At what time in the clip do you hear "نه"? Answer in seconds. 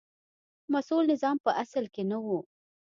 2.11-2.17